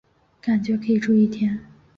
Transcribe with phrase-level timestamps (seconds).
[0.41, 1.59] 感觉可以住一天